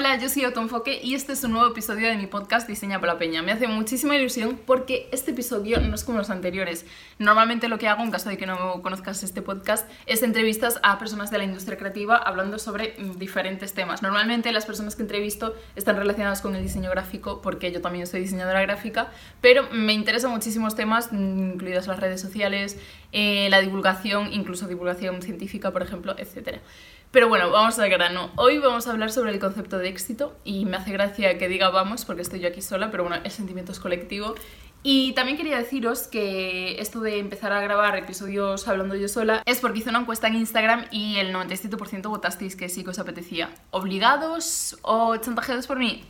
[0.00, 3.08] Hola, yo soy Autoenfoque y este es un nuevo episodio de mi podcast Diseña por
[3.08, 3.42] la Peña.
[3.42, 6.86] Me hace muchísima ilusión porque este episodio no es como los anteriores.
[7.18, 10.98] Normalmente lo que hago, en caso de que no conozcas este podcast, es entrevistas a
[10.98, 14.00] personas de la industria creativa hablando sobre diferentes temas.
[14.00, 18.20] Normalmente las personas que entrevisto están relacionadas con el diseño gráfico porque yo también soy
[18.20, 19.12] diseñadora gráfica,
[19.42, 22.78] pero me interesan muchísimos temas, incluidas las redes sociales,
[23.12, 26.62] eh, la divulgación, incluso divulgación científica, por ejemplo, etcétera.
[27.10, 28.30] Pero bueno, vamos al grano.
[28.36, 31.68] Hoy vamos a hablar sobre el concepto de éxito y me hace gracia que diga
[31.68, 34.36] vamos porque estoy yo aquí sola, pero bueno, el sentimiento es colectivo.
[34.84, 39.58] Y también quería deciros que esto de empezar a grabar episodios hablando yo sola es
[39.58, 43.50] porque hice una encuesta en Instagram y el 97% votasteis que sí que os apetecía.
[43.72, 46.04] ¿Obligados o chantajeados por mí?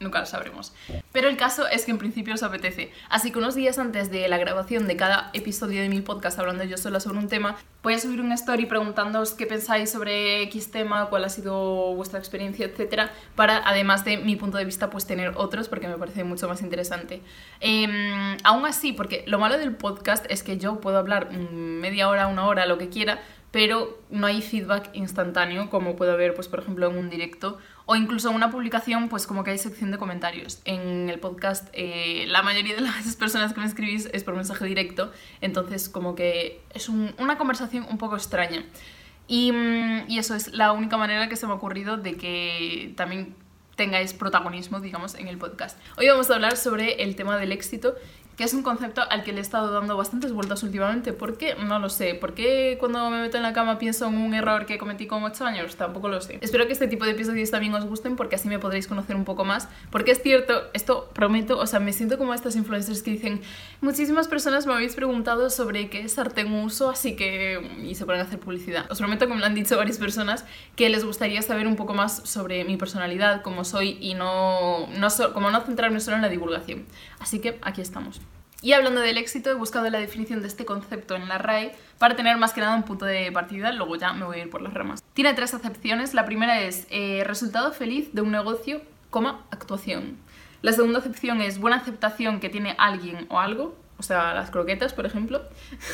[0.00, 0.72] Nunca lo sabremos.
[1.12, 2.92] Pero el caso es que en principio os apetece.
[3.08, 6.64] Así que unos días antes de la grabación de cada episodio de mi podcast hablando
[6.64, 10.70] yo sola sobre un tema, voy a subir un story preguntándoos qué pensáis sobre X
[10.70, 15.06] tema, cuál ha sido vuestra experiencia, etcétera, para además de mi punto de vista, pues
[15.06, 17.22] tener otros porque me parece mucho más interesante.
[17.60, 22.26] Em, aún así, porque lo malo del podcast es que yo puedo hablar media hora,
[22.26, 23.20] una hora, lo que quiera,
[23.54, 27.94] pero no hay feedback instantáneo como puede haber, pues por ejemplo, en un directo o
[27.94, 30.60] incluso en una publicación, pues como que hay sección de comentarios.
[30.64, 34.64] En el podcast, eh, la mayoría de las personas que me escribís es por mensaje
[34.64, 38.64] directo, entonces como que es una conversación un poco extraña.
[39.28, 42.92] Y, mm, y eso es la única manera que se me ha ocurrido de que
[42.96, 43.36] también
[43.76, 45.78] tengáis protagonismo, digamos, en el podcast.
[45.96, 47.94] Hoy vamos a hablar sobre el tema del éxito
[48.36, 51.12] que es un concepto al que le he estado dando bastantes vueltas últimamente.
[51.12, 51.54] ¿Por qué?
[51.54, 52.14] No lo sé.
[52.14, 55.22] ¿Por qué cuando me meto en la cama pienso en un error que cometí con
[55.22, 55.76] 8 años?
[55.76, 56.38] Tampoco lo sé.
[56.40, 59.24] Espero que este tipo de episodios también os gusten porque así me podréis conocer un
[59.24, 59.68] poco más.
[59.90, 63.40] Porque es cierto, esto prometo, o sea, me siento como estas influencers que dicen,
[63.80, 67.60] muchísimas personas me habéis preguntado sobre qué es arte en uso, así que...
[67.82, 68.90] y se ponen a hacer publicidad.
[68.90, 70.44] Os prometo me lo han dicho varias personas
[70.76, 75.08] que les gustaría saber un poco más sobre mi personalidad, cómo soy y no, no
[75.32, 76.84] como no centrarme solo en la divulgación.
[77.20, 78.20] Así que aquí estamos.
[78.64, 82.16] Y hablando del éxito, he buscado la definición de este concepto en la RAE para
[82.16, 84.62] tener más que nada un punto de partida, luego ya me voy a ir por
[84.62, 85.04] las ramas.
[85.12, 86.14] Tiene tres acepciones.
[86.14, 88.80] La primera es eh, resultado feliz de un negocio,
[89.10, 90.16] coma, actuación.
[90.62, 94.94] La segunda acepción es buena aceptación que tiene alguien o algo, o sea, las croquetas,
[94.94, 95.42] por ejemplo.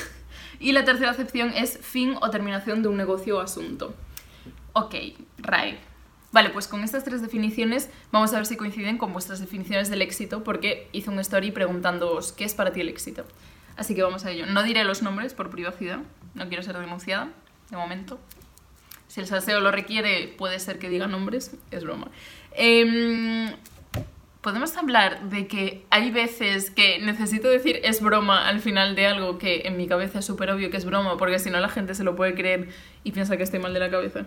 [0.61, 3.97] y la tercera acepción es fin o terminación de un negocio o asunto.
[4.75, 4.95] Ok,
[5.39, 5.90] RAE.
[6.33, 10.01] Vale, pues con estas tres definiciones vamos a ver si coinciden con vuestras definiciones del
[10.03, 13.25] éxito, porque hice un story preguntándoos qué es para ti el éxito.
[13.77, 14.47] Así que vamos a ello.
[14.47, 16.01] No diré los nombres por privacidad,
[16.35, 17.31] no quiero ser denunciada,
[17.71, 18.21] de momento.
[19.09, 22.11] Si el salseo lo requiere, puede ser que diga nombres, es broma.
[22.53, 23.53] Em,
[24.41, 29.37] Podemos hablar de que hay veces que necesito decir es broma al final de algo
[29.37, 31.95] que en mi cabeza es súper obvio que es broma, porque si no la gente
[31.95, 32.69] se lo puede creer
[33.05, 34.25] y piensa que estoy mal de la cabeza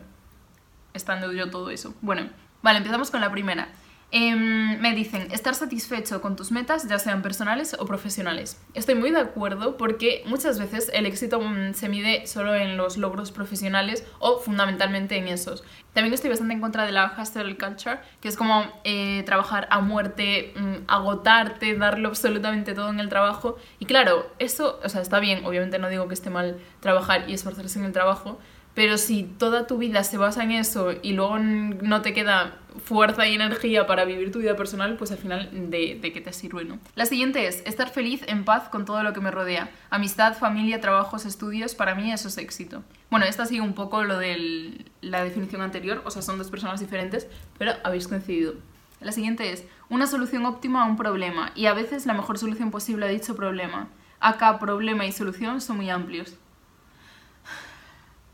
[0.93, 1.93] estando yo todo eso.
[2.01, 2.29] Bueno,
[2.61, 3.69] vale, empezamos con la primera.
[4.15, 8.61] Em, me dicen, estar satisfecho con tus metas, ya sean personales o profesionales.
[8.75, 12.97] Estoy muy de acuerdo porque muchas veces el éxito mm, se mide solo en los
[12.97, 15.63] logros profesionales o fundamentalmente en esos.
[15.93, 19.79] También estoy bastante en contra de la hustle culture, que es como eh, trabajar a
[19.79, 23.57] muerte, mm, agotarte, darlo absolutamente todo en el trabajo.
[23.79, 27.33] Y claro, eso, o sea, está bien, obviamente no digo que esté mal trabajar y
[27.33, 28.37] esforzarse en el trabajo,
[28.73, 33.27] pero si toda tu vida se basa en eso y luego no te queda fuerza
[33.27, 36.79] y energía para vivir tu vida personal, pues al final de, qué te sirve, ¿no?
[36.95, 39.69] La siguiente es estar feliz, en paz con todo lo que me rodea.
[39.91, 42.83] Amistad, familia, trabajos, estudios, para mí eso es éxito.
[43.11, 46.79] Bueno, esta sigue un poco lo de la definición anterior, o sea, son dos personas
[46.79, 47.27] diferentes,
[47.59, 48.55] pero habéis coincidido.
[49.01, 52.71] La siguiente es una solución óptima a un problema y a veces la mejor solución
[52.71, 53.89] posible a dicho problema.
[54.19, 56.35] Acá problema y solución son muy amplios.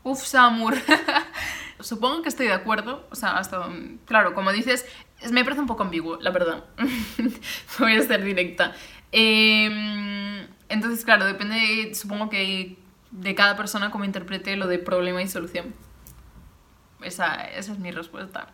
[0.02, 0.74] Uf, Samur.
[1.80, 3.06] Supongo que estoy de acuerdo.
[3.10, 3.68] O sea, hasta.
[4.06, 4.86] Claro, como dices,
[5.30, 6.64] me parece un poco ambiguo, la verdad.
[7.78, 8.72] Voy a ser directa.
[9.12, 12.78] Em, entonces, claro, depende, supongo que
[13.10, 15.74] de cada persona cómo interprete lo de problema y solución.
[17.02, 18.48] Esa, esa es mi respuesta.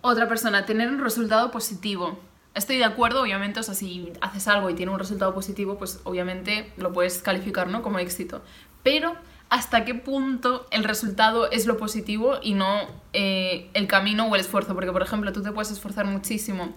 [0.00, 2.18] Otra persona, tener un resultado positivo.
[2.54, 6.00] Estoy de acuerdo, obviamente, o sea, si haces algo y tiene un resultado positivo, pues
[6.04, 7.82] obviamente lo puedes calificar, ¿no?
[7.82, 8.42] Como éxito.
[8.82, 9.14] Pero
[9.48, 12.80] hasta qué punto el resultado es lo positivo y no
[13.12, 14.74] eh, el camino o el esfuerzo.
[14.74, 16.74] Porque, por ejemplo, tú te puedes esforzar muchísimo,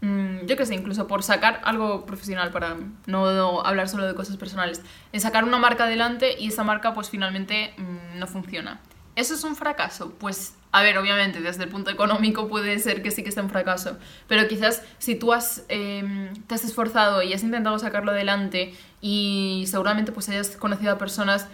[0.00, 2.76] mm, yo qué sé, incluso por sacar algo profesional, para
[3.06, 4.82] no hablar solo de cosas personales,
[5.12, 8.80] en sacar una marca adelante y esa marca pues finalmente mm, no funciona.
[9.16, 10.14] ¿Eso es un fracaso?
[10.18, 13.50] Pues, a ver, obviamente, desde el punto económico puede ser que sí que sea un
[13.50, 18.72] fracaso, pero quizás si tú has, em, te has esforzado y has intentado sacarlo adelante
[19.00, 21.48] y seguramente pues hayas conocido a personas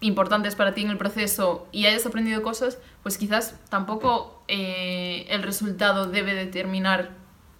[0.00, 5.42] importantes para ti en el proceso y hayas aprendido cosas, pues quizás tampoco eh, el
[5.42, 7.10] resultado debe determinar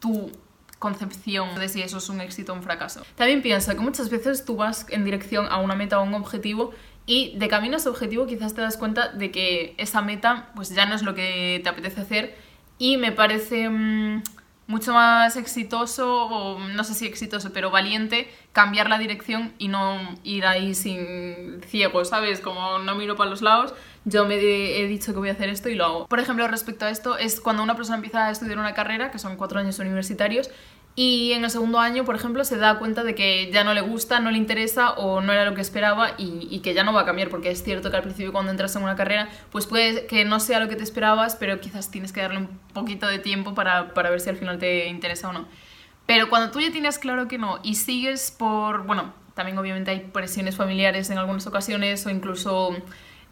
[0.01, 0.31] tu
[0.79, 3.05] concepción de si eso es un éxito o un fracaso.
[3.15, 6.73] También piensa que muchas veces tú vas en dirección a una meta o un objetivo
[7.05, 10.71] y de camino a ese objetivo quizás te das cuenta de que esa meta pues
[10.71, 12.37] ya no es lo que te apetece hacer
[12.79, 14.23] y me parece mm,
[14.71, 19.99] mucho más exitoso, o no sé si exitoso, pero valiente, cambiar la dirección y no
[20.23, 22.39] ir ahí sin ciego, ¿sabes?
[22.39, 23.75] Como no miro para los lados,
[24.05, 26.07] yo me he dicho que voy a hacer esto y lo hago.
[26.07, 29.19] Por ejemplo, respecto a esto, es cuando una persona empieza a estudiar una carrera, que
[29.19, 30.51] son cuatro años universitarios,
[30.97, 33.81] y en el segundo año, por ejemplo, se da cuenta de que ya no le
[33.81, 37.03] gusta, no le interesa o no era lo que esperaba y, que ya no va
[37.03, 40.07] a cambiar, porque es cierto que al principio cuando entras en una carrera, pues puede
[40.07, 43.19] que no sea lo que te esperabas, pero quizás tienes que darle un poquito de
[43.19, 45.47] tiempo para, para ver si al final te interesa o no.
[46.07, 50.01] Pero cuando tú ya tienes claro que no y sigues por, bueno, también obviamente hay
[50.01, 52.77] presiones familiares en algunas ocasiones o incluso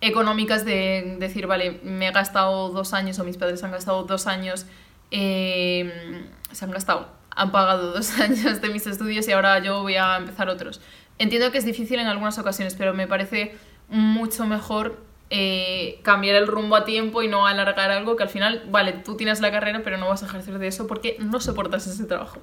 [0.01, 4.29] económicas de decir, vale, me he gastado dos años o mis padres han gastado dos
[4.29, 4.65] años,
[5.11, 9.94] eh, se han gastado han pagado dos años de mis estudios y ahora yo voy
[9.94, 10.81] a empezar otros.
[11.19, 13.56] Entiendo que es difícil en algunas ocasiones, pero me parece
[13.88, 18.64] mucho mejor eh, cambiar el rumbo a tiempo y no alargar algo que al final,
[18.70, 21.87] vale, tú tienes la carrera, pero no vas a ejercer de eso porque no soportas
[21.87, 22.40] ese trabajo.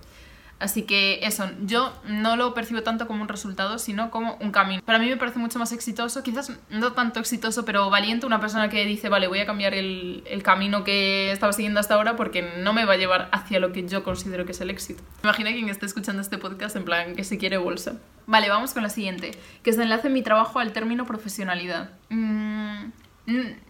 [0.57, 4.81] Así que eso, yo no lo percibo tanto como un resultado, sino como un camino.
[4.85, 8.69] Para mí me parece mucho más exitoso, quizás no tanto exitoso, pero valiente una persona
[8.69, 12.41] que dice, vale, voy a cambiar el, el camino que estaba siguiendo hasta ahora porque
[12.59, 15.03] no me va a llevar hacia lo que yo considero que es el éxito.
[15.23, 17.97] Imagina quien esté escuchando este podcast en plan que se quiere bolsa.
[18.25, 19.31] Vale, vamos con la siguiente,
[19.61, 21.91] que es enlace mi trabajo al término profesionalidad.
[22.09, 22.91] Mm,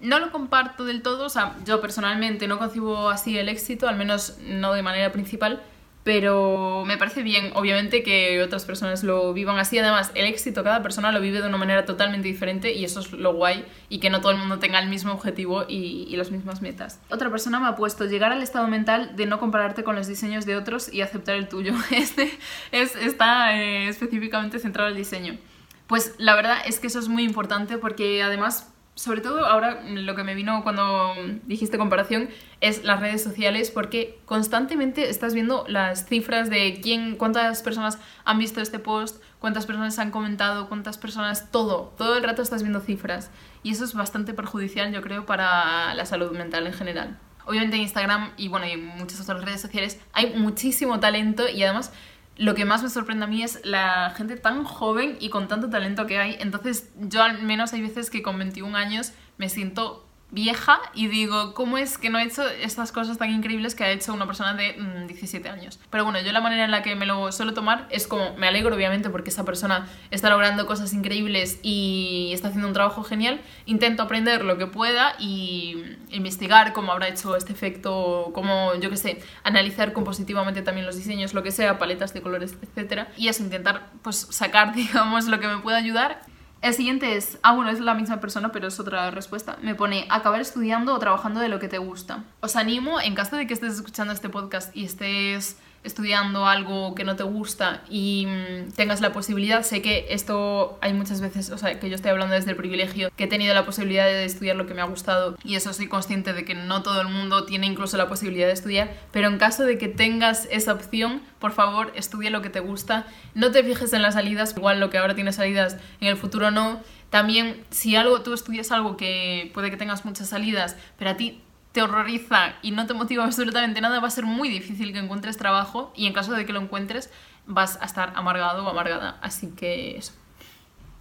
[0.02, 3.96] no lo comparto del todo, o sea, yo personalmente no concibo así el éxito, al
[3.96, 5.64] menos no de manera principal,
[6.06, 9.80] pero me parece bien, obviamente, que otras personas lo vivan así.
[9.80, 13.12] Además, el éxito, cada persona lo vive de una manera totalmente diferente y eso es
[13.12, 16.62] lo guay y que no todo el mundo tenga el mismo objetivo y, las mismas
[16.62, 17.02] metas.
[17.10, 20.46] Otra persona me ha puesto llegar al estado mental de no compararte con los diseños
[20.46, 21.74] de otros y aceptar el tuyo.
[21.90, 22.32] Este
[22.72, 25.40] es, está eh, específicamente centrado en el diseño.
[25.88, 30.16] Pues la verdad es que eso es muy importante porque además sobre todo ahora lo
[30.16, 31.14] que me vino cuando
[31.44, 32.30] dijiste comparación
[32.62, 38.40] es las redes sociales porque constantemente estás viendo las cifras de quién, cuántas personas han
[38.40, 42.80] visto este post, cuántas personas han comentado, cuántas personas, todo, todo el rato estás viendo
[42.80, 43.32] cifras
[43.64, 47.20] y eso es bastante perjudicial yo creo para la salud mental en general.
[47.46, 51.62] Obviamente en Instagram y bueno, y en muchas otras redes sociales hay muchísimo talento y
[51.64, 51.92] además
[52.38, 55.70] lo que más me sorprende a mí es la gente tan joven y con tanto
[55.70, 56.36] talento que hay.
[56.40, 61.54] Entonces yo al menos hay veces que con 21 años me siento vieja y digo,
[61.54, 64.54] ¿cómo es que no he hecho estas cosas tan increíbles que ha hecho una persona
[64.54, 64.76] de
[65.08, 65.80] 17 mm, años?
[65.90, 68.48] Pero bueno, yo la manera en la que me lo suelo tomar es como, me
[68.48, 73.40] alegro obviamente porque esa persona está logrando cosas increíbles y está haciendo un trabajo genial,
[73.66, 78.98] intento aprender lo que pueda y investigar cómo habrá hecho este efecto, cómo, yo qué
[78.98, 83.08] sé, analizar compositivamente también los diseños, lo que sea, paletas de colores, etc.
[83.16, 86.22] Y eso, intentar pues sacar, digamos, lo que me pueda ayudar
[86.62, 89.58] el siguiente es, ah bueno, es la misma persona, pero es otra respuesta.
[89.62, 92.24] Me pone, acabar estudiando o trabajando de lo que te gusta.
[92.40, 97.04] Os animo, en caso de que estés escuchando este podcast y estés estudiando algo que
[97.04, 101.58] no te gusta y mm, tengas la posibilidad, sé que esto hay muchas veces, o
[101.58, 104.56] sea, que yo estoy hablando desde el privilegio, que he tenido la posibilidad de estudiar
[104.56, 107.46] lo que me ha gustado y eso soy consciente de que no todo el mundo
[107.46, 111.52] tiene incluso la posibilidad de estudiar, pero en caso de que tengas esa opción, por
[111.52, 114.98] favor, estudia lo que te gusta, no te fijes en las salidas, igual lo que
[114.98, 116.82] ahora tiene salidas en el futuro no.
[117.12, 121.42] También, si algo tú estudias algo que puede que tengas muchas salidas, pero a ti
[121.76, 125.36] te horroriza y no te motiva absolutamente nada, va a ser muy difícil que encuentres
[125.36, 127.12] trabajo y en caso de que lo encuentres
[127.48, 129.20] vas a estar amargado o amargada.
[129.22, 130.14] Así que eso.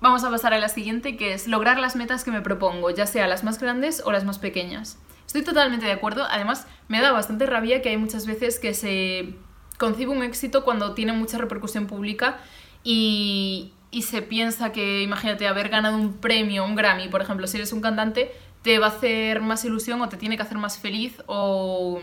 [0.01, 3.07] Vamos a pasar a la siguiente, que es lograr las metas que me propongo, ya
[3.07, 4.99] sea las más grandes o las más pequeñas.
[5.29, 9.37] Estoy totalmente de acuerdo, además me da bastante rabia que hay muchas veces que se
[9.79, 12.39] concibe un éxito cuando tiene mucha repercusión pública
[12.83, 17.59] y, y se piensa que, imagínate, haber ganado un premio, un Grammy, por ejemplo, si
[17.59, 18.33] eres un cantante,
[18.65, 22.01] te va a hacer más ilusión o te tiene que hacer más feliz o,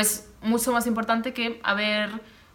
[0.00, 2.10] es mucho más importante que haber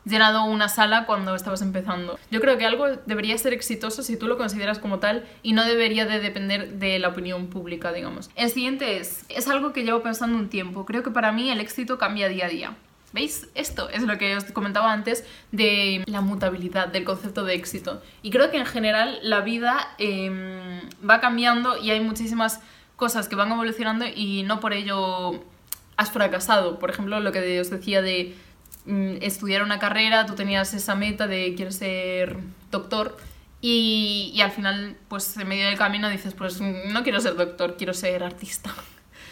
[0.05, 2.19] llenado una sala cuando estabas empezando.
[2.31, 5.63] Yo creo que algo debería ser exitoso si tú lo consideras como tal y no
[5.65, 8.31] debería de depender de la opinión pública, digamos.
[8.35, 10.85] El siguiente es, es algo que llevo pensando un tiempo.
[10.85, 12.75] Creo que para mí el éxito cambia día a día.
[13.13, 13.47] ¿Veis?
[13.53, 18.01] Esto es lo que os comentaba antes de la mutabilidad del concepto de éxito.
[18.23, 22.59] Y creo que en general la vida em, va cambiando y hay muchísimas
[23.03, 25.43] cosas que van evolucionando y no por ello
[25.97, 26.79] has fracasado.
[26.79, 28.33] Por ejemplo, lo que os decía de
[28.85, 32.37] mm, estudiar una carrera, tú tenías esa meta de quieres ser
[32.71, 33.17] doctor
[33.59, 37.75] Y, y al final, pues en medio del camino dices, pues no quiero ser doctor,
[37.75, 38.73] quiero ser artista.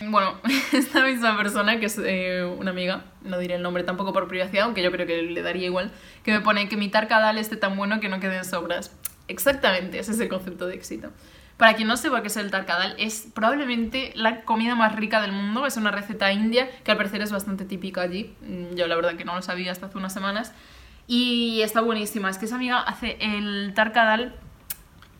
[0.03, 0.33] Bueno,
[0.73, 4.65] esta misma persona, que es eh, una amiga, no diré el nombre tampoco por privacidad,
[4.65, 5.91] aunque yo creo que le daría igual,
[6.23, 8.91] que me pone que mi tarcadal esté tan bueno que no queden sobras.
[9.27, 11.11] Exactamente, ese es el concepto de éxito.
[11.61, 15.31] Para quien no sepa qué es el tarkadal, es probablemente la comida más rica del
[15.31, 15.67] mundo.
[15.67, 18.35] Es una receta india que al parecer es bastante típica allí.
[18.41, 20.53] Mm, yo la verdad que no lo sabía hasta hace unas semanas.
[21.05, 22.31] Y está buenísima.
[22.31, 24.33] Es que esa amiga hace el tarkadal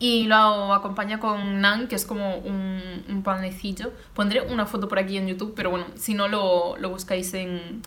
[0.00, 3.92] y lo acompaña con naan, que es como un, panecillo.
[4.12, 7.82] Pondré una foto por aquí en YouTube, pero bueno, si no lo, lo buscáis en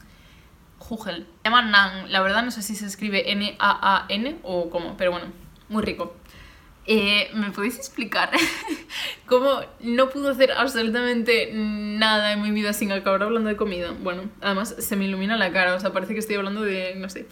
[0.80, 1.26] Google.
[1.44, 5.26] Se llama naan, la verdad no sé si se escribe N-A-A-N o cómo, pero bueno,
[5.68, 6.16] muy rico.
[6.88, 8.30] Eh, ¿Me podéis explicar
[9.25, 13.92] cómo no puedo hacer absolutamente nada en mi vida sin acabar hablando de comida?
[13.92, 17.10] Bueno, además se me ilumina la cara, o sea, parece que estoy hablando de, no
[17.10, 17.25] sé.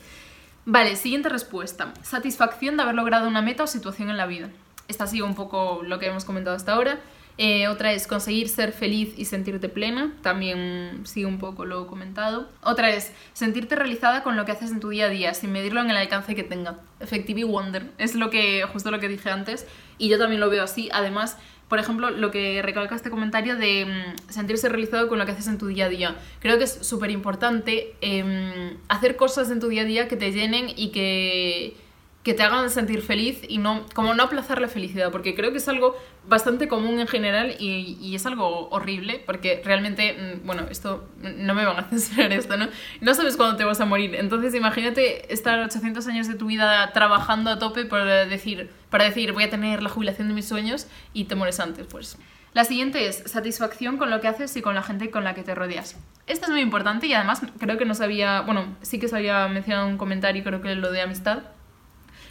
[0.65, 1.93] Vale, siguiente respuesta.
[2.01, 4.49] Satisfacción de haber logrado una meta o situación en la vida.
[4.87, 6.99] Esta ha sido un poco lo que hemos comentado hasta ahora.
[7.37, 12.47] Eh, otra es conseguir ser feliz y sentirte plena, también sigue un poco lo comentado.
[12.61, 15.81] Otra es sentirte realizada con lo que haces en tu día a día, sin medirlo
[15.81, 16.79] en el alcance que tenga.
[16.99, 19.65] Effective Wonder, es lo que, justo lo que dije antes,
[19.97, 20.89] y yo también lo veo así.
[20.93, 21.37] Además,
[21.73, 25.47] por ejemplo, lo que recalca este comentario de mm, sentirse realizado con lo que haces
[25.47, 26.15] en tu día a día.
[26.39, 30.31] Creo que es súper importante em, hacer cosas en tu día a día que te
[30.31, 31.75] llenen y que
[32.23, 35.57] que te hagan sentir feliz y no, como no aplazar la felicidad, porque creo que
[35.57, 40.65] es algo bastante común en general y, y es algo horrible, porque realmente, mm, bueno,
[40.71, 42.69] esto, no me van a censurar esto, ¿no?
[43.01, 46.91] No sabes cuándo te vas a morir, entonces imagínate estar 800 años de tu vida
[46.93, 50.87] trabajando a tope para decir, para decir, voy a tener la jubilación de mis sueños
[51.13, 52.17] y te mueres antes, pues.
[52.53, 55.41] La siguiente es satisfacción con lo que haces y con la gente con la que
[55.41, 55.97] te rodeas.
[56.27, 59.47] Esto es muy importante y además creo que no sabía, bueno, sí que se había
[59.47, 61.39] mencionado un comentario, creo que lo de amistad,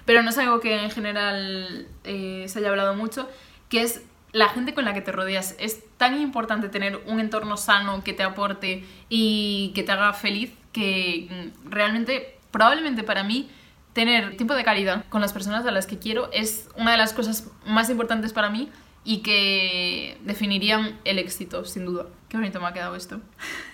[0.05, 3.29] pero no es algo que en general eh, se haya hablado mucho,
[3.69, 5.55] que es la gente con la que te rodeas.
[5.59, 10.53] Es tan importante tener un entorno sano que te aporte y que te haga feliz
[10.73, 13.51] que mm, realmente, probablemente para mí,
[13.93, 17.13] tener tiempo de calidad con las personas a las que quiero es una de las
[17.13, 18.71] cosas más importantes para mí
[19.05, 22.07] y que definirían el éxito, sin duda.
[22.29, 23.21] Qué bonito me ha quedado esto.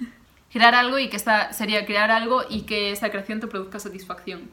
[0.53, 4.51] crear algo y que esta sería crear algo y que esta creación te produzca satisfacción.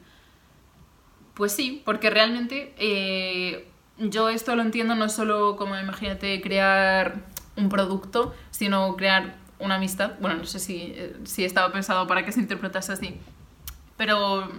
[1.36, 7.26] Pues sí, porque realmente eh, yo esto lo entiendo no solo como, imagínate, crear
[7.56, 10.12] un producto, sino crear una amistad.
[10.18, 13.20] Bueno, no sé si, eh, si estaba pensado para que se interpretase así,
[13.98, 14.50] pero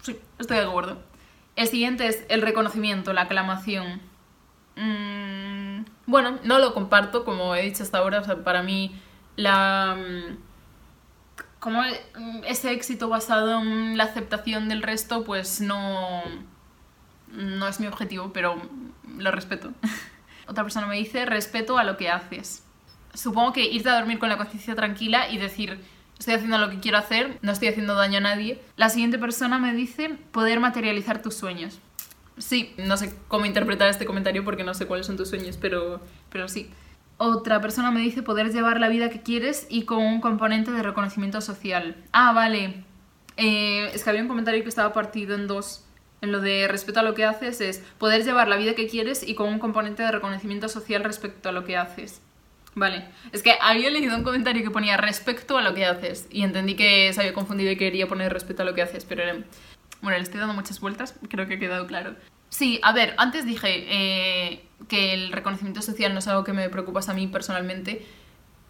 [0.00, 1.02] sí, estoy de acuerdo.
[1.54, 4.00] El siguiente es el reconocimiento, la aclamación.
[4.76, 8.98] Mm, bueno, no lo comparto, como he dicho hasta ahora, o sea, para mí
[9.36, 10.36] la mm,
[11.62, 16.24] como mm, ese éxito basado en la aceptación del resto, pues no,
[17.28, 18.60] no es mi objetivo, pero
[19.16, 19.70] lo respeto.
[20.48, 22.64] Otra persona me dice, respeto a lo que haces.
[23.14, 25.78] Supongo que irte a dormir con la conciencia tranquila y decir,
[26.18, 28.60] estoy haciendo lo que quiero hacer, no estoy haciendo daño a nadie.
[28.74, 31.78] La siguiente persona me dice, poder materializar tus sueños.
[32.38, 36.00] Sí, no sé cómo interpretar este comentario porque no sé cuáles son tus sueños, pero,
[36.28, 36.72] pero sí.
[37.24, 40.82] Otra persona me dice poder llevar la vida que quieres y con un componente de
[40.82, 41.94] reconocimiento social.
[42.10, 42.82] Ah, vale.
[43.36, 45.84] Eh, es que había un comentario que estaba partido en dos.
[46.20, 49.22] En lo de respeto a lo que haces es poder llevar la vida que quieres
[49.22, 52.20] y con un componente de reconocimiento social respecto a lo que haces.
[52.74, 53.04] Vale.
[53.30, 56.74] Es que había leído un comentario que ponía respecto a lo que haces y entendí
[56.74, 59.22] que se había confundido y quería poner respeto a lo que haces, pero
[60.00, 62.16] bueno, le estoy dando muchas vueltas, creo que ha quedado claro.
[62.52, 66.68] Sí, a ver, antes dije eh, que el reconocimiento social no es algo que me
[66.68, 68.04] preocupa a mí personalmente,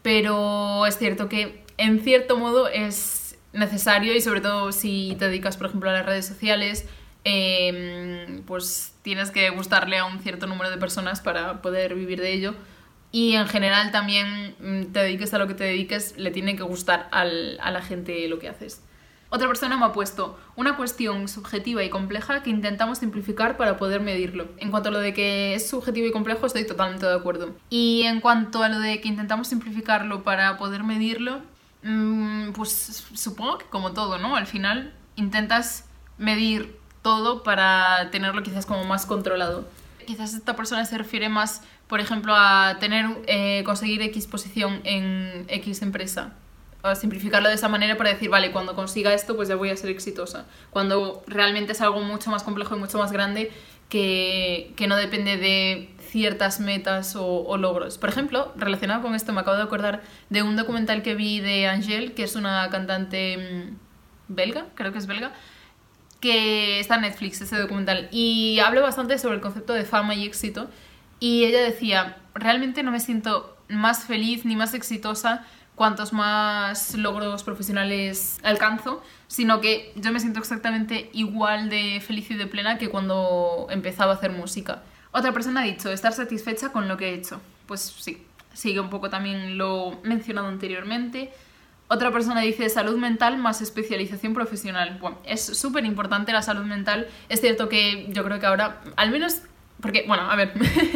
[0.02, 5.56] pero es cierto que en cierto modo es necesario y sobre todo si te dedicas,
[5.56, 6.86] por ejemplo, a las redes sociales,
[7.24, 12.32] em, pues tienes que gustarle a un cierto número de personas para poder vivir de
[12.34, 12.54] ello.
[13.10, 16.62] Y en general también mm, te dediques a lo que te dediques, le tiene que
[16.62, 18.80] gustar a la gente lo que haces.
[19.34, 24.02] Otra persona me ha puesto una cuestión subjetiva y compleja que intentamos simplificar para poder
[24.02, 24.46] medirlo.
[24.58, 27.56] En cuanto a lo de que es subjetivo y complejo, estoy totalmente de acuerdo.
[27.70, 31.40] Y en cuanto a lo de que intentamos simplificarlo para poder medirlo,
[31.82, 34.36] mm, pues supongo que como todo, ¿no?
[34.36, 35.86] Al final intentas
[36.18, 39.66] medir todo para tenerlo quizás como más controlado.
[40.06, 45.46] Quizás esta persona se refiere más, por ejemplo, a tener, eh, conseguir X posición en
[45.48, 46.34] X empresa
[46.94, 49.90] simplificarlo de esa manera para decir, vale, cuando consiga esto, pues ya voy a ser
[49.90, 50.46] exitosa.
[50.70, 53.52] Cuando realmente es algo mucho más complejo y mucho más grande
[53.88, 57.96] que, que no depende de ciertas metas o, logros.
[57.96, 61.66] Por ejemplo, relacionado con esto, me acabo de acordar de un documental que vi de
[61.66, 65.32] Angèle, que es una cantante mm, belga, creo que es belga,
[66.20, 70.26] que está en Netflix, ese documental, y habla bastante sobre el concepto de fama y
[70.26, 70.68] éxito.
[71.18, 75.46] Y ella decía, realmente no me siento más feliz ni más exitosa
[75.82, 82.34] cuantos más logros profesionales alcanzo, sino que yo me siento exactamente igual de feliz y
[82.34, 84.84] de plena que cuando empezaba a hacer música.
[85.10, 87.40] Otra persona ha dicho, estar satisfecha con lo que he hecho.
[87.66, 88.24] Pues sí,
[88.54, 91.32] sigue un poco también lo mencionado anteriormente.
[91.88, 94.98] Otra persona dice salud mental más especialización profesional.
[95.00, 97.08] Bueno, es súper importante la salud mental.
[97.28, 99.42] Es cierto que yo creo que ahora, al menos
[99.82, 100.52] porque, bueno, a ver,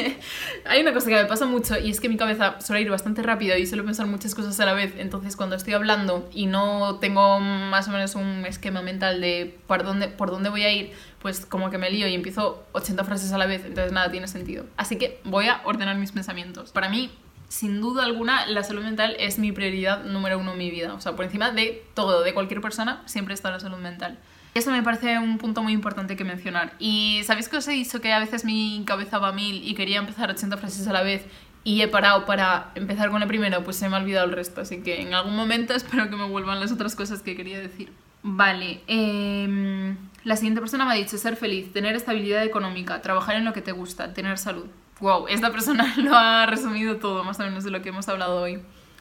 [0.64, 3.21] hay una cosa que me pasa mucho y es que mi cabeza suele ir bastante
[3.21, 4.95] rápido y suelo pensar muchas cosas a la vez.
[4.97, 9.83] Entonces, cuando estoy hablando y no tengo más o menos un esquema mental de por
[9.83, 13.33] dónde, por dónde voy a ir, pues como que me lío y empiezo 80 frases
[13.33, 13.64] a la vez.
[13.64, 14.64] Entonces, nada tiene sentido.
[14.76, 16.71] Así que voy a ordenar mis pensamientos.
[16.71, 17.11] Para mí,
[17.49, 20.95] sin duda alguna, la salud mental es mi prioridad número uno en mi vida.
[20.95, 24.16] O sea, por encima de todo, de cualquier persona, siempre está la salud mental.
[24.56, 26.75] Eso me parece un punto muy importante que mencionar.
[26.78, 29.75] Y ¿sabéis que os he dicho que a veces mi cabeza va a mil y
[29.75, 31.25] quería empezar 80 frases a la vez
[31.62, 33.62] y he parado para empezar con el primero?
[33.64, 36.26] Pues se me ha olvidado el resto, así que en algún momento espero que me
[36.26, 37.92] vuelvan las otras cosas que quería decir.
[38.22, 39.94] Vale, eh,
[40.25, 43.62] la siguiente persona me ha dicho ser feliz, tener estabilidad económica, trabajar en lo que
[43.62, 44.66] te gusta, tener salud
[45.00, 48.40] wow, esta persona lo ha resumido todo, más o menos de lo que hemos hablado
[48.40, 48.60] hoy.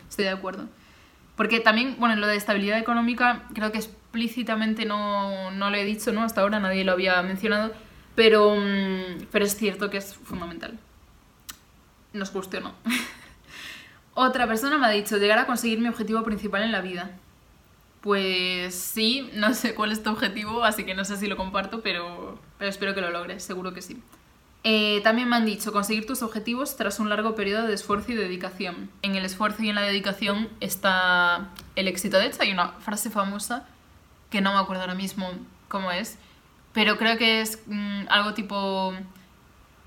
[0.10, 0.68] Estoy de acuerdo.
[1.36, 6.14] Porque también, bueno, lo de estabilidad económica, creo que explícitamente no, no lo he dicho,
[6.14, 6.24] ¿no?
[6.24, 7.74] Hasta ahora nadie lo había mencionado,
[8.16, 10.80] pero, mm, pero es cierto que es fundamental.
[12.14, 12.74] Nos guste o no.
[14.14, 17.12] Otra persona me ha dicho llegar a conseguir mi objetivo principal en la vida.
[18.00, 21.82] Pues sí, no sé cuál es tu objetivo, así que no sé si lo comparto,
[21.82, 24.02] pero, pero espero que lo logres, seguro que sí.
[24.68, 28.16] Eh, también me han dicho conseguir tus objetivos tras un largo periodo de esfuerzo y
[28.16, 28.90] dedicación.
[29.04, 32.18] En el esfuerzo y en la dedicación está el éxito.
[32.18, 33.68] De hecho, hay una frase famosa
[34.32, 35.30] que no me acuerdo ahora mismo
[35.68, 36.18] cómo es,
[36.74, 38.92] pero creo que es mm, algo tipo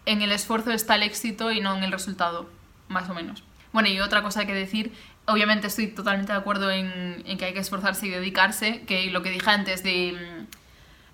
[0.06, 2.48] en el esfuerzo está el éxito y no en el resultado,
[2.86, 3.42] más o menos.
[3.72, 4.92] Bueno, y otra cosa que decir,
[5.26, 9.30] obviamente estoy totalmente de acuerdo en, que hay que esforzarse y dedicarse, que lo que
[9.30, 10.46] dije antes de mm,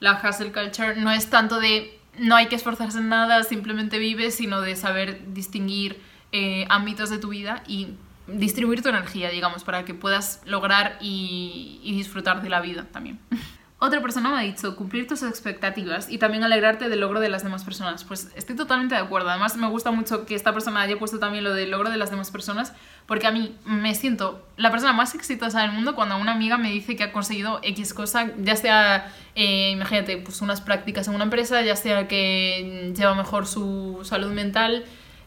[0.01, 4.35] la hustle culture no es tanto de no hay que esforzarse en nada, simplemente vives,
[4.35, 6.01] sino de saber distinguir
[6.33, 7.95] eh, ámbitos de tu vida y
[8.27, 13.19] distribuir tu energía, digamos, para que puedas lograr y disfrutar de la vida también.
[13.85, 17.43] Otra persona me ha dicho cumplir tus expectativas y también alegrarte del logro de las
[17.43, 18.03] demás personas.
[18.03, 19.29] Pues estoy totalmente de acuerdo.
[19.29, 22.11] Además me gusta mucho que esta persona haya puesto también lo del logro de las
[22.11, 22.73] demás personas
[23.05, 26.71] porque a mí me siento la persona más exitosa del mundo cuando una amiga me
[26.71, 31.25] dice que ha conseguido X cosa, ya sea, eh, imagínate, pues unas prácticas en una
[31.25, 34.87] empresa, ya sea que lleva mejor su salud mental,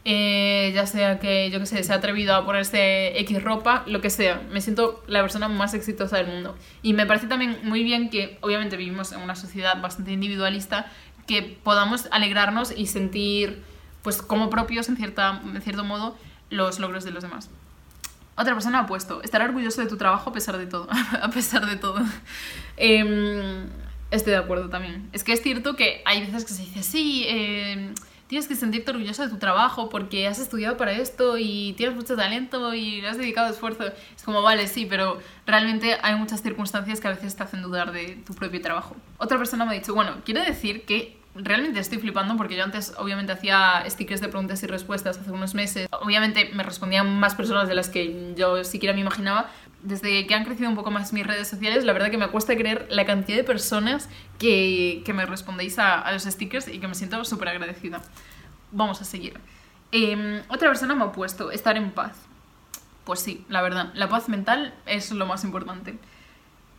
[0.09, 3.99] eh, ya sea que, yo que sé, se ha atrevido a ponerse X ropa, lo
[3.99, 4.41] que sea.
[4.49, 6.55] Me siento la persona más exitosa del mundo.
[6.81, 10.89] Y me parece también muy bien que, obviamente, vivimos en una sociedad bastante individualista,
[11.27, 13.61] que podamos alegrarnos y sentir,
[14.01, 16.17] pues, como propios, en, cierta, en cierto modo,
[16.49, 17.49] los logros de los demás.
[18.37, 20.87] Otra persona ha puesto, estar orgulloso de tu trabajo a pesar de todo.
[21.21, 21.99] a pesar de todo.
[22.77, 23.67] Em,
[24.09, 25.09] estoy de acuerdo también.
[25.11, 27.93] Es que es cierto que hay veces que se dice, sí, eh,
[28.27, 32.15] tienes que sentirte orgulloso de tu trabajo porque has estudiado para esto y tienes mucho
[32.15, 33.85] talento y le has dedicado esfuerzo.
[34.15, 37.91] Es como, vale, sí, pero realmente hay muchas circunstancias que a veces te hacen dudar
[37.91, 38.95] de tu propio trabajo.
[39.17, 42.93] Otra persona me ha dicho, bueno, quiero decir que realmente estoy flipando porque yo antes
[42.97, 45.87] obviamente hacía stickers de preguntas y respuestas hace unos meses.
[46.01, 49.49] Obviamente me respondían más personas de las que yo siquiera me imaginaba,
[49.87, 52.55] desde que han crecido un poco más mis redes sociales, la verdad que me cuesta
[52.55, 56.95] creer la cantidad de personas que, que me respondéis a, los stickers y que me
[56.95, 58.01] siento súper agradecida.
[58.71, 59.39] Vamos a seguir.
[59.93, 62.17] Eh, otra persona me ha puesto estar en paz.
[63.05, 65.97] Pues sí, la verdad, la paz mental es lo más importante.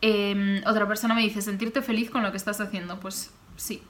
[0.02, 3.00] Eh, otra persona me dice sentirte feliz con lo que estás haciendo.
[3.00, 3.82] Pues sí,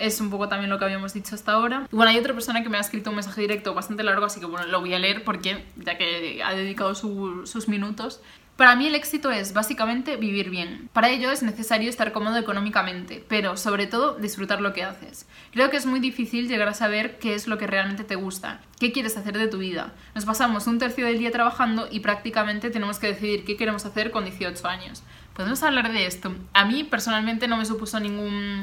[0.00, 1.86] es un poco también lo que habíamos dicho hasta ahora.
[1.92, 4.46] Bueno, hay otra persona que me ha escrito un mensaje directo bastante largo, así que
[4.46, 8.20] bueno, lo voy a leer porque ya que ha dedicado su, sus minutos.
[8.56, 10.88] Para mí el éxito es básicamente vivir bien.
[10.92, 15.26] Para ello es necesario estar cómodo económicamente, pero sobre todo disfrutar lo que haces.
[15.52, 18.60] Creo que es muy difícil llegar a saber qué es lo que realmente te gusta,
[18.78, 19.92] qué quieres hacer de tu vida.
[20.14, 24.12] Nos pasamos un tercio del día trabajando y prácticamente tenemos que decidir qué queremos hacer
[24.12, 25.02] con 18 años.
[25.34, 26.32] Podemos hablar de esto.
[26.52, 28.62] A mí personalmente no me supuso ningún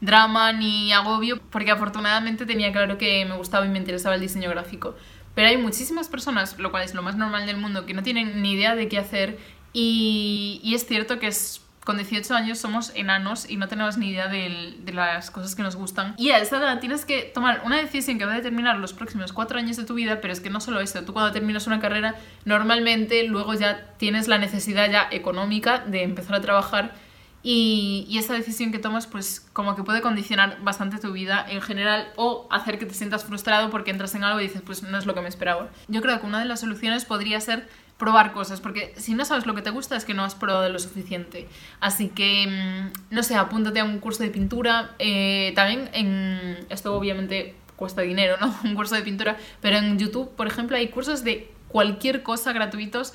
[0.00, 4.48] drama ni agobio porque afortunadamente tenía claro que me gustaba y me interesaba el diseño
[4.48, 4.94] gráfico.
[5.36, 8.40] Pero hay muchísimas personas, lo cual es lo más normal del mundo, que no tienen
[8.40, 9.38] ni idea de qué hacer
[9.74, 14.28] y, es cierto que es, con 18 años somos enanos y no tenemos ni idea
[14.28, 16.14] de, las cosas que nos gustan.
[16.16, 19.34] Y a esa edad tienes que tomar una decisión que va a determinar los próximos
[19.34, 21.80] cuatro años de tu vida, pero es que no solo eso, tú cuando terminas una
[21.80, 22.14] carrera
[22.46, 26.94] normalmente luego ya tienes la necesidad ya económica de empezar a trabajar
[27.42, 32.08] y, esa decisión que tomas pues como que puede condicionar bastante tu vida en general
[32.16, 35.06] o hacer que te sientas frustrado porque entras en algo y dices pues no es
[35.06, 35.68] lo que me esperaba.
[35.88, 37.68] Yo creo que una de las soluciones podría ser
[37.98, 40.68] probar cosas, porque si no sabes lo que te gusta es que no has probado
[40.68, 41.48] lo suficiente.
[41.80, 44.94] Así que, mm, no sé, apúntate a un curso de pintura.
[44.98, 46.66] Eh, también en...
[46.68, 48.54] Esto obviamente cuesta dinero, ¿no?
[48.64, 53.12] Un curso de pintura, pero en YouTube, por ejemplo, hay cursos de cualquier cosa gratuitos,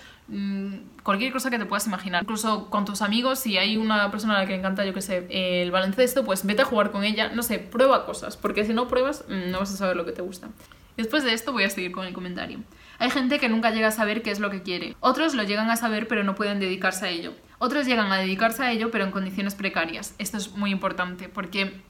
[1.03, 2.23] cualquier cosa que te puedas imaginar.
[2.23, 5.01] Incluso con tus amigos, si hay una persona a la que le encanta, yo que
[5.01, 8.73] sé, el baloncesto, pues vete a jugar con ella, no sé, prueba cosas, porque si
[8.73, 10.49] no pruebas, mm, no vas a saber lo que te gusta.
[10.97, 12.59] Después de esto voy a seguir con el comentario.
[12.99, 14.95] Hay gente que nunca llega a saber qué es lo que quiere.
[14.99, 17.33] Otros lo llegan a saber pero no pueden dedicarse a ello.
[17.57, 20.13] Otros llegan a dedicarse a ello pero en condiciones precarias.
[20.19, 21.81] Esto es muy importante porque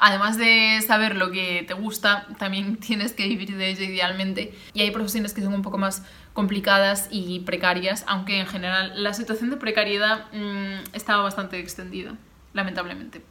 [0.00, 4.52] además de saber lo que te gusta, también tienes que vivir de ello idealmente.
[4.74, 9.14] Y hay profesiones que son un poco más complicadas y precarias, aunque en general la
[9.14, 12.16] situación de precariedad mmm, estaba bastante extendida,
[12.54, 13.22] lamentablemente.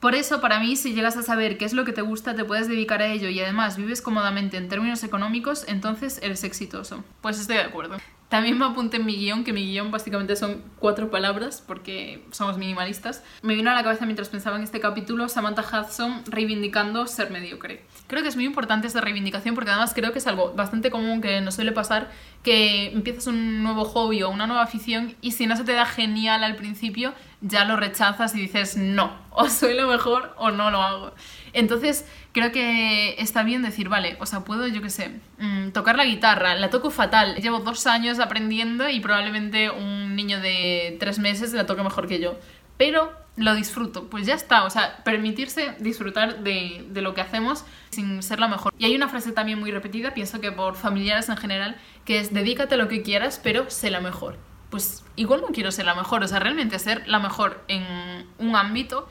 [0.00, 2.44] Por eso, para mí, si llegas a saber qué es lo que te gusta, te
[2.44, 7.04] puedes dedicar a ello y además vives cómodamente en términos económicos, entonces eres exitoso.
[7.20, 7.98] Pues estoy de acuerdo.
[8.30, 12.58] También me apunté en mi guion, que mi guion básicamente son cuatro palabras, porque somos
[12.58, 13.24] minimalistas.
[13.42, 17.82] Me vino a la cabeza mientras pensaba en este capítulo Samantha Hudson reivindicando ser mediocre.
[18.06, 21.20] Creo que es muy importante esta reivindicación porque además creo que es algo bastante común
[21.20, 22.08] que nos suele pasar,
[22.44, 25.84] que empiezas un nuevo hobby o una nueva afición y si no se te da
[25.84, 30.70] genial al principio, ya lo rechazas y dices no, o soy lo mejor o no
[30.70, 31.14] lo hago.
[31.52, 35.96] Entonces, creo que está bien decir, vale, o sea, puedo, yo qué sé, mm, tocar
[35.96, 41.18] la guitarra, la toco fatal, llevo dos años aprendiendo y probablemente un niño de tres
[41.18, 42.38] meses la toque mejor que yo,
[42.76, 47.64] pero lo disfruto, pues ya está, o sea, permitirse disfrutar de, de lo que hacemos
[47.90, 48.72] sin ser la mejor.
[48.78, 52.32] Y hay una frase también muy repetida, pienso que por familiares en general, que es
[52.32, 54.36] dedícate a lo que quieras, pero sé la mejor.
[54.68, 58.54] Pues igual no quiero ser la mejor, o sea, realmente ser la mejor en un
[58.54, 59.08] ámbito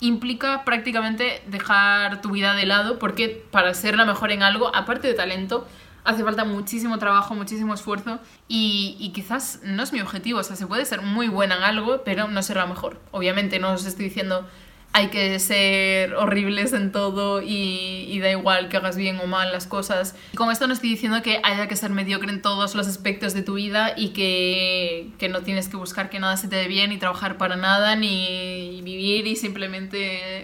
[0.00, 5.08] implica prácticamente dejar tu vida de lado porque para ser la mejor en algo, aparte
[5.08, 5.66] de talento,
[6.04, 10.66] hace falta muchísimo trabajo, muchísimo esfuerzo y, quizás no es mi objetivo, o sea, se
[10.66, 13.00] puede ser muy buena en algo, pero no ser la mejor.
[13.10, 14.46] Obviamente no os estoy diciendo
[14.92, 19.66] hay que ser horribles en todo y, da igual que hagas bien o mal las
[19.66, 20.16] cosas.
[20.34, 23.42] Con esto no estoy diciendo que haya que ser mediocre en todos los aspectos de
[23.42, 26.90] tu vida y que, que no tienes que buscar que nada se te dé bien
[26.90, 30.42] ni trabajar para nada ni vivir y simplemente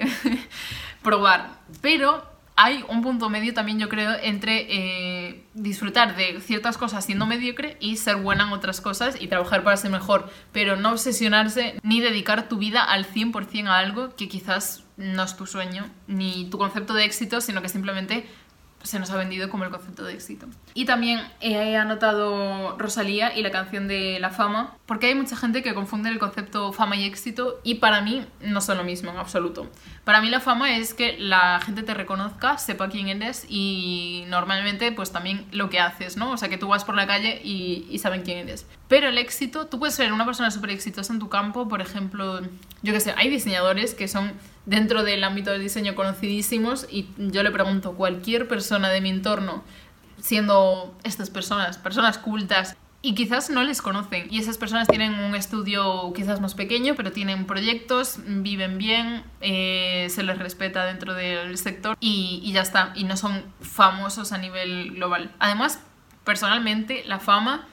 [1.03, 1.59] probar.
[1.81, 7.27] Pero hay un punto medio también, yo creo, entre eh, disfrutar de ciertas cosas siendo
[7.27, 11.81] mediocre y ser buena en otras cosas y trabajar para ser mejor, pero no obsesionarse
[11.83, 16.49] ni dedicar tu vida al 100% a algo que quizás no es tu sueño ni
[16.51, 18.27] tu concepto de éxito, sino que simplemente
[18.85, 20.47] se nos ha vendido como el concepto de éxito.
[20.75, 25.63] Y también he anotado Rosalía y la canción de La Fama, porque hay mucha gente
[25.63, 29.17] que confunde el concepto fama y éxito y para mí no son lo mismo en
[29.17, 29.69] absoluto.
[30.05, 34.93] Para mí la fama es que la gente te reconozca, sepa quién eres y normalmente
[34.93, 36.33] pues también lo que haces, ¿no?
[36.33, 38.67] O sea, que tú vas por la calle y, y saben quién eres.
[38.89, 42.43] Pero el éxito, tú puedes ser una persona súper exitosa en tu campo, por ejemplo,
[42.83, 44.33] yo qué sé, hay diseñadores que son
[44.67, 49.63] dentro del ámbito del diseño conocidísimos y yo le pregunto, cualquier persona de mi entorno,
[50.21, 54.29] siendo estas personas, personas cultas, y quizás no les conocen.
[54.31, 60.07] Y esas personas tienen un estudio quizás más pequeño, pero tienen proyectos, viven bien, eh,
[60.09, 62.93] se les respeta dentro del sector y, y ya está.
[62.95, 65.31] Y no son famosos a nivel global.
[65.39, 65.81] Además,
[66.25, 67.69] personalmente, la fama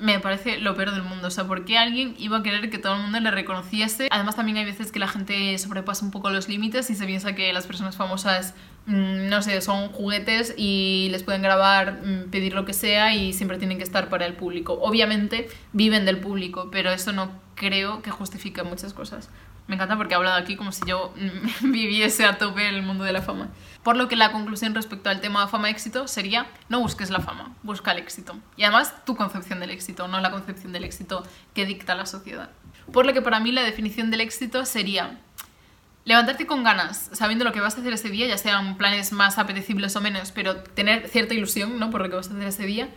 [0.00, 1.28] me parece lo peor del mundo.
[1.28, 4.08] O sea, ¿por qué alguien iba a querer que todo el mundo le reconociese?
[4.10, 7.34] Además, también hay veces que la gente sobrepasa un poco los límites y se piensa
[7.34, 8.54] que las personas famosas,
[8.86, 13.32] mmm, no sé, son juguetes y les pueden grabar, mmm, pedir lo que sea y
[13.32, 14.78] siempre tienen que estar para el público.
[14.80, 19.28] Obviamente viven del público, pero eso no creo que justifique muchas cosas.
[19.66, 21.14] Me encanta porque he hablado aquí como si yo
[21.62, 23.48] viviese a tope el mundo de la fama.
[23.82, 27.92] Por lo que la conclusión respecto al tema fama-éxito sería no busques la fama, busca
[27.92, 28.36] el éxito.
[28.56, 32.50] Y además tu concepción del éxito, no la concepción del éxito que dicta la sociedad.
[32.92, 35.18] Por lo que para mí la definición del éxito sería
[36.04, 39.38] levantarte con ganas, sabiendo lo que vas a hacer ese día, ya sean planes más
[39.38, 41.90] apetecibles o menos, pero tener cierta ilusión ¿no?
[41.90, 42.88] por lo que vas a hacer ese día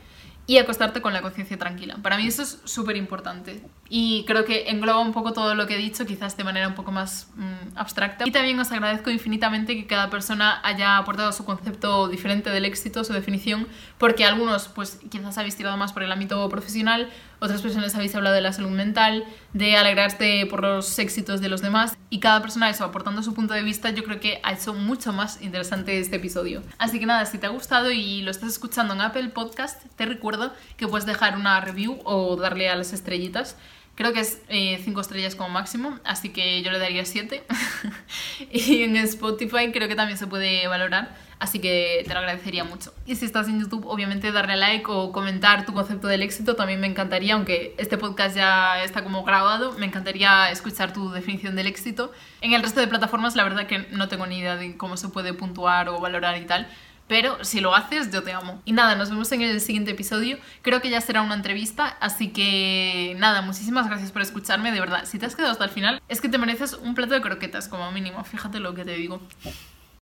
[0.45, 1.97] y acostarte con la conciencia tranquila.
[2.01, 5.75] Para mí eso es súper importante y creo que engloba un poco todo lo que
[5.75, 8.27] he dicho, quizás de manera un poco más mmm, abstracta.
[8.27, 13.03] Y también os agradezco infinitamente que cada persona haya aportado su concepto diferente del éxito,
[13.03, 17.09] su definición, porque algunos pues quizás habéis tirado más por el ámbito profesional,
[17.43, 21.61] otras personas habéis hablado de la salud mental, de alegrarse por los éxitos de los
[21.61, 24.73] demás y cada persona eso aportando su punto de vista yo creo que ha hecho
[24.73, 26.63] mucho más interesante este episodio.
[26.77, 30.05] Así que nada, si te ha gustado y lo estás escuchando en Apple Podcast, te
[30.05, 33.57] recuerdo que puedes dejar una review o darle a las estrellitas
[33.95, 37.43] Creo que es 5 eh, estrellas como máximo, así que yo le daría 7.
[38.51, 42.93] y en Spotify creo que también se puede valorar, así que te lo agradecería mucho.
[43.05, 46.79] Y si estás en YouTube, obviamente darle like o comentar tu concepto del éxito también
[46.79, 51.67] me encantaría, aunque este podcast ya está como grabado, me encantaría escuchar tu definición del
[51.67, 52.11] éxito.
[52.41, 55.09] En el resto de plataformas la verdad que no tengo ni idea de cómo se
[55.09, 56.67] puede puntuar o valorar y tal.
[57.07, 58.61] Pero si lo haces, yo te amo.
[58.65, 60.37] Y nada, nos vemos en el siguiente episodio.
[60.61, 65.05] Creo que ya será una entrevista, así que nada, muchísimas gracias por escucharme, de verdad.
[65.05, 67.67] Si te has quedado hasta el final, es que te mereces un plato de croquetas
[67.67, 69.21] como mínimo, fíjate lo que te digo.